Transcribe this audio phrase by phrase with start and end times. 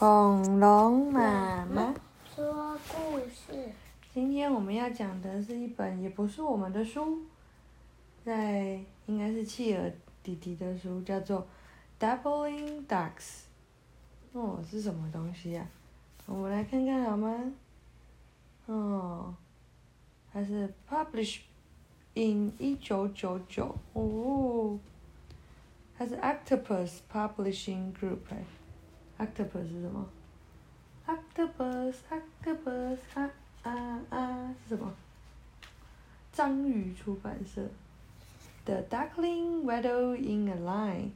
[0.00, 1.94] 恐龙妈妈
[2.34, 3.70] 说故事。
[4.14, 7.18] 今天我们要讲的是一本也不是我们的书，
[8.24, 9.92] 在应该是企鹅
[10.22, 11.46] 弟弟的书，叫做
[12.02, 13.10] 《Dabbling Ducks》。
[14.32, 15.66] 哦，是什么东西呀、
[16.24, 17.52] 我们来看看好吗？
[18.64, 19.34] 哦，
[20.32, 21.40] 它是 publish
[22.14, 24.78] in 一九九九哦，
[25.98, 28.42] 它是 Octopus Publishing Group 哎
[29.20, 30.06] ，Octopus 是什么
[31.06, 33.30] ？Octopus Octopus 啊
[33.62, 34.90] 啊啊是什么？
[36.32, 37.68] 章鱼出版社。
[38.64, 41.10] The duckling waddle in a line。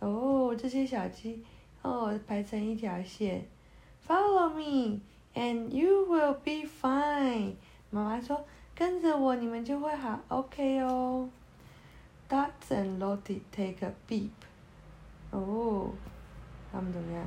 [0.00, 1.42] 哦，这些小鸡
[1.82, 3.46] 哦排成一条线。
[4.06, 5.00] Follow me
[5.34, 7.54] and you will be fine。
[7.90, 8.44] 妈妈说
[8.74, 11.28] ：“跟着我，你们就会好，OK 哦。”
[12.28, 14.30] Dots and Lottie take a peep。
[15.30, 15.90] 哦，
[16.72, 17.24] 他们怎么样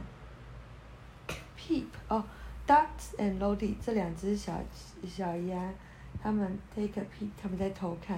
[1.69, 2.23] ？Peep 哦
[2.65, 4.59] ，Ducks and Lottie 这两只小
[5.07, 5.71] 小鸭，
[6.20, 8.17] 它们 take a peep，它们在偷看。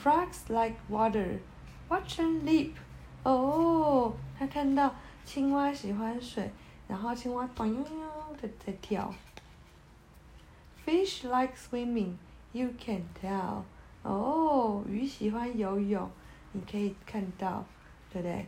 [0.00, 1.40] Frogs like water,
[1.88, 2.74] watch and leap。
[3.24, 6.52] 哦，它看到青蛙喜欢水，
[6.86, 9.12] 然后青蛙咚悠悠的在跳。
[10.86, 12.14] Fish like swimming,
[12.52, 13.62] you can tell。
[14.04, 16.08] 哦，鱼喜欢游泳，
[16.52, 17.64] 你可以看到，
[18.12, 18.46] 对不对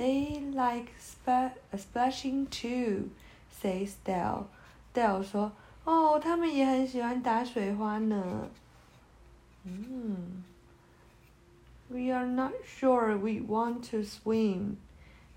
[0.00, 3.10] ？They like spa splashing too,
[3.50, 5.52] says Dell。Dell 说：“
[5.84, 8.48] 哦，他们也很喜欢打水花呢。”
[9.64, 10.44] 嗯。
[11.88, 14.76] We are not sure we want to swim。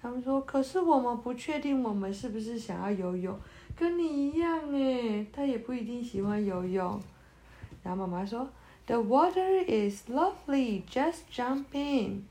[0.02, 3.40] 他们说：“可是我们不确定我们是不是想要游泳，
[3.76, 7.00] 跟你一样诶，他也不一定喜欢游泳。”
[7.84, 8.48] 然后妈妈说：“
[8.88, 12.24] The water is lovely, just jump in。”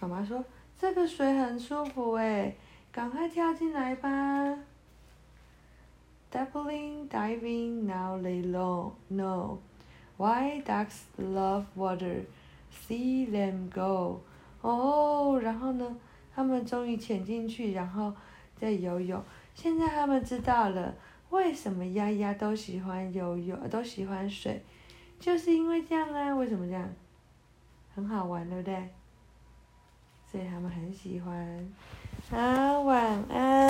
[0.00, 0.44] 妈妈说：“
[0.79, 2.55] 这个水很舒服诶，
[2.91, 4.57] 赶快跳进来吧。”
[6.31, 9.57] Dabbling, diving, now they know know
[10.17, 12.25] why ducks love water.
[12.69, 14.21] See them go.
[14.61, 15.97] 哦，然后呢？
[16.35, 18.13] 他们终于潜进去，然后
[18.55, 19.23] 再游泳。
[19.55, 20.93] 现在他们知道了
[21.31, 24.61] 为什么鸭鸭都喜欢游泳，都喜欢水，
[25.19, 26.35] 就是因为这样啊。
[26.35, 26.93] 为什么这样？
[27.95, 28.89] 很好玩，对不对？
[30.31, 31.65] 所以他们很喜欢。
[32.29, 33.67] 好，晚安。